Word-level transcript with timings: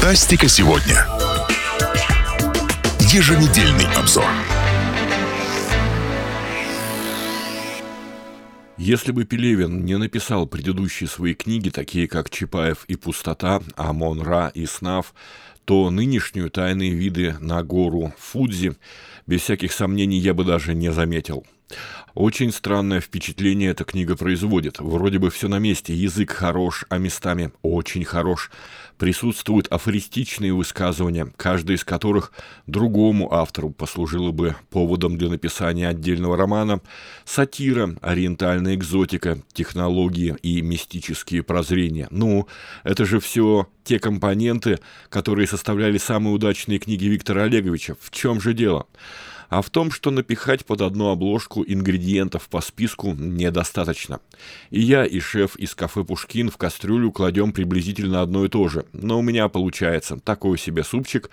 Фантастика 0.00 0.48
сегодня. 0.48 1.06
Еженедельный 3.12 3.84
обзор. 3.98 4.24
Если 8.78 9.12
бы 9.12 9.24
Пелевин 9.24 9.84
не 9.84 9.98
написал 9.98 10.46
предыдущие 10.46 11.06
свои 11.06 11.34
книги, 11.34 11.68
такие 11.68 12.08
как 12.08 12.30
«Чапаев 12.30 12.86
и 12.86 12.96
пустота», 12.96 13.60
«Амон-Ра» 13.76 14.50
и 14.54 14.64
«Снав», 14.64 15.12
то 15.64 15.90
нынешнюю 15.90 16.50
«Тайные 16.50 16.90
виды 16.90 17.36
на 17.40 17.62
гору 17.62 18.12
Фудзи» 18.18 18.76
без 19.26 19.42
всяких 19.42 19.72
сомнений 19.72 20.18
я 20.18 20.34
бы 20.34 20.44
даже 20.44 20.74
не 20.74 20.90
заметил. 20.92 21.44
Очень 22.14 22.52
странное 22.52 23.00
впечатление 23.00 23.70
эта 23.70 23.84
книга 23.84 24.16
производит. 24.16 24.80
Вроде 24.80 25.18
бы 25.18 25.30
все 25.30 25.48
на 25.48 25.58
месте, 25.58 25.94
язык 25.94 26.32
хорош, 26.32 26.84
а 26.88 26.98
местами 26.98 27.52
очень 27.62 28.04
хорош. 28.04 28.50
Присутствуют 28.98 29.68
афористичные 29.68 30.52
высказывания, 30.52 31.32
каждый 31.36 31.76
из 31.76 31.84
которых 31.84 32.32
другому 32.66 33.32
автору 33.32 33.70
послужило 33.70 34.32
бы 34.32 34.56
поводом 34.68 35.16
для 35.16 35.28
написания 35.28 35.88
отдельного 35.88 36.36
романа, 36.36 36.80
сатира, 37.24 37.94
ориентальная 38.02 38.74
экзотика, 38.74 39.38
технологии 39.52 40.36
и 40.42 40.60
мистические 40.60 41.42
прозрения. 41.42 42.08
Ну, 42.10 42.48
это 42.82 43.04
же 43.04 43.20
все 43.20 43.68
те 43.84 43.98
компоненты, 43.98 44.78
которые 45.08 45.46
составляли 45.46 45.98
самые 45.98 46.34
удачные 46.34 46.78
книги 46.78 47.06
Виктора 47.06 47.44
Олеговича. 47.44 47.96
В 48.00 48.10
чем 48.10 48.40
же 48.40 48.54
дело? 48.54 48.86
а 49.50 49.62
в 49.62 49.68
том, 49.68 49.90
что 49.90 50.10
напихать 50.10 50.64
под 50.64 50.80
одну 50.80 51.08
обложку 51.08 51.64
ингредиентов 51.66 52.48
по 52.48 52.60
списку 52.60 53.14
недостаточно. 53.14 54.20
И 54.70 54.80
я, 54.80 55.04
и 55.04 55.18
шеф 55.18 55.56
из 55.56 55.74
кафе 55.74 56.04
«Пушкин» 56.04 56.50
в 56.50 56.56
кастрюлю 56.56 57.10
кладем 57.10 57.52
приблизительно 57.52 58.22
одно 58.22 58.44
и 58.44 58.48
то 58.48 58.68
же, 58.68 58.86
но 58.92 59.18
у 59.18 59.22
меня 59.22 59.48
получается 59.48 60.18
такой 60.18 60.56
себе 60.56 60.84
супчик, 60.84 61.30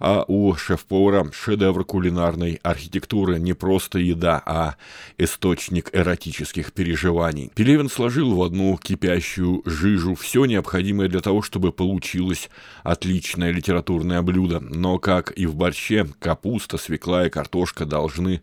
а 0.00 0.24
у 0.26 0.54
шеф-повара 0.54 1.30
шедевр 1.30 1.84
кулинарной 1.84 2.58
архитектуры 2.62 3.38
не 3.38 3.52
просто 3.52 3.98
еда, 3.98 4.42
а 4.44 4.76
источник 5.18 5.90
эротических 5.92 6.72
переживаний. 6.72 7.52
Пелевин 7.54 7.90
сложил 7.90 8.34
в 8.34 8.42
одну 8.42 8.76
кипящую 8.78 9.62
жижу 9.66 10.14
все 10.14 10.46
необходимое 10.46 11.08
для 11.08 11.20
того, 11.20 11.42
чтобы 11.42 11.70
получилось 11.70 12.48
отличное 12.82 13.52
литературное 13.52 14.22
блюдо. 14.22 14.60
Но, 14.60 14.98
как 14.98 15.32
и 15.38 15.46
в 15.46 15.54
борще, 15.54 16.08
капуста, 16.18 16.78
свекла 16.78 17.26
и 17.26 17.30
картошка 17.30 17.84
должны 17.84 18.40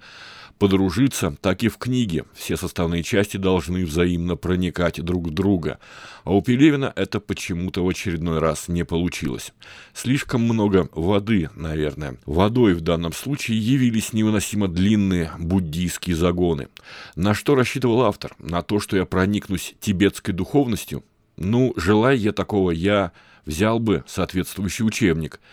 подружиться, 0.57 1.35
так 1.41 1.63
и 1.63 1.67
в 1.67 1.77
книге. 1.77 2.25
Все 2.33 2.57
составные 2.57 3.03
части 3.03 3.37
должны 3.37 3.85
взаимно 3.85 4.35
проникать 4.35 5.01
друг 5.01 5.27
в 5.27 5.31
друга. 5.31 5.79
А 6.23 6.33
у 6.33 6.41
Пелевина 6.41 6.91
это 6.95 7.19
почему-то 7.19 7.83
в 7.83 7.89
очередной 7.89 8.39
раз 8.39 8.67
не 8.67 8.83
получилось. 8.83 9.53
Слишком 9.93 10.41
много 10.41 10.89
воды, 10.93 11.49
наверное. 11.55 12.17
Водой 12.25 12.73
в 12.73 12.81
данном 12.81 13.13
случае 13.13 13.59
явились 13.59 14.13
невыносимо 14.13 14.67
длинные 14.67 15.31
буддийские 15.39 16.15
загоны. 16.15 16.67
На 17.15 17.33
что 17.33 17.55
рассчитывал 17.55 18.03
автор? 18.03 18.35
На 18.39 18.61
то, 18.61 18.79
что 18.79 18.97
я 18.97 19.05
проникнусь 19.05 19.75
тибетской 19.79 20.33
духовностью? 20.33 21.03
Ну, 21.37 21.73
желая 21.75 22.15
я 22.15 22.31
такого, 22.31 22.71
я 22.71 23.11
взял 23.45 23.79
бы 23.79 24.03
соответствующий 24.07 24.85
учебник– 24.85 25.39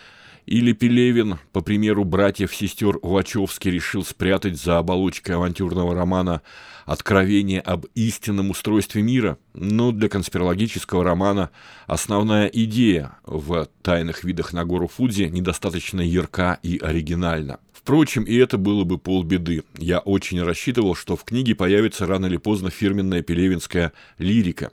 или 0.47 0.73
Пелевин, 0.73 1.39
по 1.53 1.61
примеру 1.61 2.05
братьев-сестер 2.05 2.99
Вачовски, 3.03 3.69
решил 3.69 4.05
спрятать 4.05 4.61
за 4.61 4.79
оболочкой 4.79 5.37
авантюрного 5.37 5.95
романа 5.95 6.43
«Откровение 6.85 7.61
об 7.61 7.87
истинном 7.95 8.51
устройстве 8.51 9.03
мира», 9.03 9.39
но 9.55 9.91
для 9.91 10.09
конспирологического 10.09 11.03
романа 11.03 11.51
основная 11.87 12.47
идея 12.49 13.17
в 13.25 13.69
«Тайных 13.83 14.25
видах 14.25 14.53
на 14.53 14.65
гору 14.65 14.89
Фудзи» 14.89 15.25
недостаточно 15.25 16.01
ярка 16.01 16.59
и 16.63 16.79
оригинальна. 16.79 17.59
Впрочем, 17.85 18.25
и 18.25 18.35
это 18.37 18.57
было 18.57 18.85
бы 18.85 18.97
полбеды. 18.97 19.63
Я 19.77 19.99
очень 19.99 20.43
рассчитывал, 20.43 20.95
что 20.95 21.17
в 21.17 21.25
книге 21.25 21.55
появится 21.55 22.07
рано 22.07 22.25
или 22.25 22.39
поздно 22.39 22.71
фирменная 22.71 23.21
пелевинская 23.21 23.93
лирика. 24.17 24.73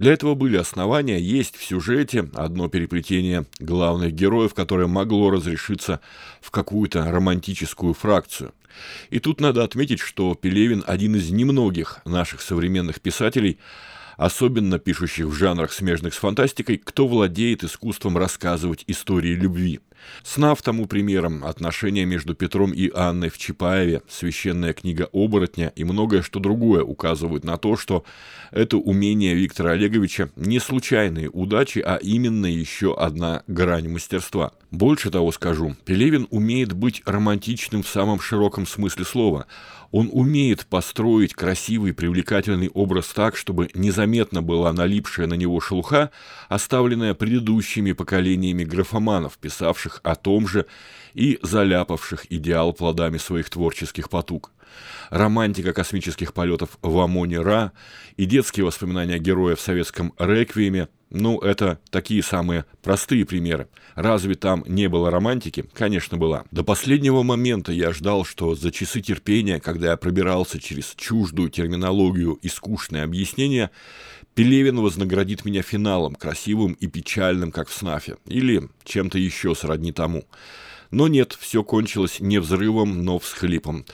Для 0.00 0.14
этого 0.14 0.34
были 0.34 0.56
основания, 0.56 1.20
есть 1.20 1.54
в 1.54 1.62
сюжете 1.62 2.28
одно 2.34 2.68
переплетение 2.68 3.46
главных 3.60 4.14
героев, 4.14 4.52
которое 4.52 4.88
могло 4.88 5.30
разрешиться 5.30 6.00
в 6.40 6.50
какую-то 6.50 7.08
романтическую 7.08 7.94
фракцию. 7.94 8.52
И 9.10 9.20
тут 9.20 9.40
надо 9.40 9.62
отметить, 9.62 10.00
что 10.00 10.34
Пелевин 10.34 10.82
один 10.88 11.14
из 11.14 11.30
немногих 11.30 12.00
наших 12.04 12.40
современных 12.40 13.00
писателей, 13.00 13.60
особенно 14.16 14.80
пишущих 14.80 15.26
в 15.26 15.34
жанрах 15.34 15.72
смежных 15.72 16.14
с 16.14 16.18
фантастикой, 16.18 16.78
кто 16.78 17.06
владеет 17.06 17.62
искусством 17.62 18.18
рассказывать 18.18 18.82
истории 18.88 19.36
любви. 19.36 19.78
Снав 20.22 20.60
тому 20.62 20.86
примером 20.86 21.44
отношения 21.44 22.04
между 22.04 22.34
Петром 22.34 22.72
и 22.72 22.90
Анной 22.94 23.30
в 23.30 23.38
Чапаеве, 23.38 24.02
священная 24.08 24.72
книга 24.72 25.08
оборотня 25.12 25.72
и 25.76 25.84
многое 25.84 26.22
что 26.22 26.40
другое 26.40 26.82
указывают 26.82 27.44
на 27.44 27.56
то, 27.56 27.76
что 27.76 28.04
это 28.50 28.76
умение 28.76 29.34
Виктора 29.34 29.72
Олеговича 29.72 30.30
не 30.36 30.58
случайные 30.58 31.30
удачи, 31.30 31.78
а 31.78 31.96
именно 31.96 32.46
еще 32.46 32.96
одна 32.96 33.42
грань 33.46 33.88
мастерства. 33.88 34.52
Больше 34.70 35.10
того 35.10 35.32
скажу, 35.32 35.76
Пелевин 35.84 36.26
умеет 36.30 36.72
быть 36.72 37.02
романтичным 37.04 37.82
в 37.82 37.88
самом 37.88 38.20
широком 38.20 38.66
смысле 38.66 39.04
слова– 39.04 39.46
он 39.92 40.08
умеет 40.12 40.66
построить 40.66 41.34
красивый, 41.34 41.92
привлекательный 41.92 42.68
образ 42.68 43.08
так, 43.08 43.36
чтобы 43.36 43.70
незаметно 43.74 44.40
была 44.40 44.72
налипшая 44.72 45.26
на 45.26 45.34
него 45.34 45.60
шелуха, 45.60 46.10
оставленная 46.48 47.14
предыдущими 47.14 47.92
поколениями 47.92 48.62
графоманов, 48.62 49.38
писавших 49.38 49.89
о 50.02 50.14
том 50.14 50.46
же 50.46 50.66
и 51.14 51.38
заляпавших 51.42 52.30
идеал 52.30 52.72
плодами 52.72 53.18
своих 53.18 53.50
творческих 53.50 54.08
потуг. 54.08 54.52
Романтика 55.10 55.72
космических 55.72 56.32
полетов 56.32 56.78
в 56.82 56.98
Амоне 57.00 57.40
Ра 57.40 57.72
и 58.16 58.26
детские 58.26 58.64
воспоминания 58.64 59.18
героя 59.18 59.56
в 59.56 59.60
советском 59.60 60.14
«Реквиеме» 60.18 60.88
Ну, 61.10 61.40
это 61.40 61.80
такие 61.90 62.22
самые 62.22 62.64
простые 62.82 63.26
примеры. 63.26 63.68
Разве 63.96 64.36
там 64.36 64.62
не 64.68 64.88
было 64.88 65.10
романтики? 65.10 65.64
Конечно, 65.74 66.16
была. 66.16 66.44
До 66.52 66.62
последнего 66.62 67.24
момента 67.24 67.72
я 67.72 67.92
ждал, 67.92 68.24
что 68.24 68.54
за 68.54 68.70
часы 68.70 69.00
терпения, 69.00 69.58
когда 69.58 69.90
я 69.90 69.96
пробирался 69.96 70.60
через 70.60 70.94
чуждую 70.94 71.50
терминологию 71.50 72.34
и 72.34 72.48
скучное 72.48 73.02
объяснение, 73.02 73.70
Пелевин 74.34 74.80
вознаградит 74.80 75.44
меня 75.44 75.62
финалом, 75.62 76.14
красивым 76.14 76.72
и 76.74 76.86
печальным, 76.86 77.52
как 77.52 77.68
в 77.68 77.74
снафе, 77.74 78.16
или 78.26 78.68
чем-то 78.84 79.18
еще 79.18 79.54
сродни 79.54 79.92
тому. 79.92 80.24
Но 80.90 81.06
нет, 81.06 81.36
все 81.38 81.62
кончилось 81.62 82.18
не 82.18 82.38
взрывом, 82.38 83.04
но 83.04 83.18
всхлипом. 83.18 83.84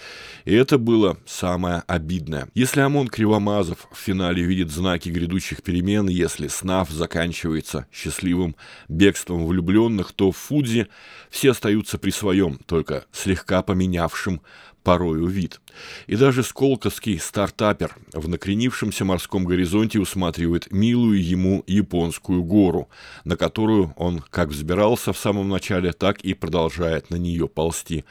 И 0.47 0.55
это 0.55 0.79
было 0.79 1.19
самое 1.27 1.83
обидное. 1.87 2.49
Если 2.55 2.81
ОМОН 2.81 3.09
Кривомазов 3.09 3.87
в 3.93 3.99
финале 3.99 4.43
видит 4.43 4.71
знаки 4.71 5.11
грядущих 5.11 5.63
перемен, 5.63 6.09
если 6.09 6.49
СНАФ 6.49 6.91
заканчивается 6.91 7.87
счастливым 7.93 8.57
бегством 8.89 9.47
влюбленных, 9.47 10.13
то 10.13 10.31
в 10.31 10.37
Фудзи 10.39 10.87
все 11.29 11.51
остаются 11.51 11.99
при 11.99 12.11
своем, 12.11 12.59
только 12.67 13.05
слегка 13.13 13.63
поменявшим 13.63 14.41
порою 14.87 15.27
вид. 15.27 15.61
И 16.07 16.15
даже 16.15 16.45
сколковский 16.45 17.19
стартапер 17.19 17.97
в 18.13 18.29
накренившемся 18.29 19.05
морском 19.05 19.45
горизонте 19.45 19.99
усматривает 19.99 20.71
милую 20.71 21.21
ему 21.21 21.65
японскую 21.67 22.45
гору, 22.45 22.89
на 23.25 23.37
которую 23.37 23.93
он 23.97 24.23
как 24.31 24.51
взбирался 24.51 25.13
в 25.13 25.19
самом 25.19 25.49
начале, 25.49 25.93
так 25.93 26.21
и 26.21 26.35
продолжает 26.35 27.11
на 27.11 27.17
нее 27.17 27.49
ползти 27.49 28.05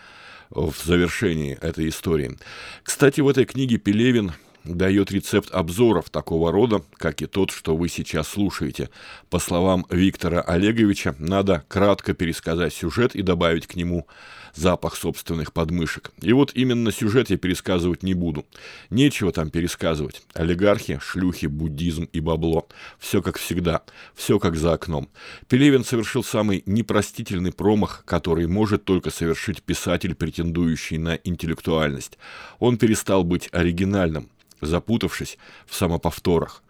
в 0.50 0.74
завершении 0.84 1.58
этой 1.62 1.88
истории. 1.88 2.38
Кстати, 2.84 3.22
в 3.22 3.30
этой 3.30 3.46
книге 3.46 3.78
Пелевин 3.78 4.34
дает 4.66 5.12
рецепт 5.12 5.52
обзоров 5.52 6.10
такого 6.10 6.52
рода, 6.52 6.82
как 6.98 7.22
и 7.22 7.26
тот, 7.26 7.52
что 7.52 7.76
вы 7.76 7.90
сейчас 7.90 8.28
слушаете. 8.28 8.90
По 9.30 9.40
словам 9.40 9.86
Виктора 9.90 10.42
Олеговича, 10.42 11.16
надо 11.20 11.64
кратко 11.68 12.14
пересказать 12.14 12.74
сюжет 12.74 13.16
и 13.16 13.22
добавить 13.22 13.68
к 13.68 13.76
нему 13.76 14.08
запах 14.56 14.96
собственных 14.96 15.54
подмышек. 15.54 16.12
И 16.22 16.34
вот 16.34 16.52
именно 16.56 16.92
сюжет 16.92 17.30
я 17.30 17.38
пересказывать 17.38 18.04
не 18.04 18.14
буду. 18.14 18.46
Нечего 18.90 19.32
там 19.32 19.50
пересказывать. 19.50 20.24
Олигархи, 20.34 21.00
шлюхи, 21.02 21.46
буддизм 21.48 22.10
и 22.12 22.20
бабло. 22.20 22.68
Все 22.98 23.22
как 23.22 23.38
всегда. 23.38 23.82
Все 24.16 24.40
как 24.40 24.56
за 24.56 24.74
окном. 24.74 25.10
Пелевин 25.48 25.84
совершил 25.84 26.24
самый 26.24 26.64
непростительный 26.66 27.52
промах, 27.52 28.04
который 28.06 28.48
может 28.48 28.86
только 28.86 29.12
совершить 29.12 29.62
писатель, 29.62 30.16
претендующий 30.16 30.98
на 30.98 31.16
интеллектуальность. 31.16 32.18
Он 32.60 32.78
перестал 32.78 33.24
быть 33.24 33.50
оригинальным, 33.52 34.30
запутавшись 34.66 35.38
в 35.66 35.76
самоповторах. 35.76 36.64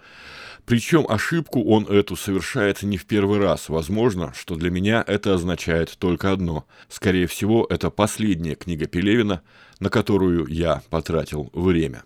Причем 0.65 1.06
ошибку 1.07 1.63
он 1.63 1.86
эту 1.86 2.15
совершает 2.15 2.81
не 2.81 2.97
в 2.97 3.06
первый 3.06 3.39
раз. 3.39 3.69
Возможно, 3.69 4.33
что 4.36 4.56
для 4.56 4.71
меня 4.71 5.03
это 5.06 5.36
означает 5.36 5.95
только 6.00 6.31
одно. 6.31 6.65
Скорее 6.89 7.27
всего, 7.27 7.68
это 7.69 7.92
последняя 7.92 8.56
книга 8.56 8.88
Пелевина, 8.88 9.42
на 9.80 9.89
которую 9.89 10.47
я 10.47 10.81
потратил 10.89 11.51
время. 11.53 12.03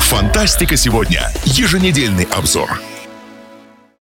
Фантастика 0.00 0.76
сегодня. 0.76 1.22
Еженедельный 1.44 2.28
обзор. 2.30 2.80